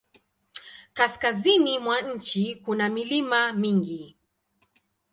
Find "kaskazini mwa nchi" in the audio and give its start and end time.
0.93-2.55